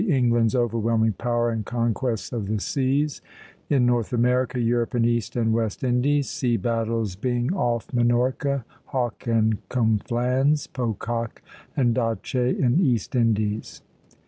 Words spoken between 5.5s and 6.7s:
WEST INDIES. SEA